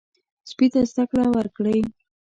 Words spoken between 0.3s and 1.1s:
سپي ته زده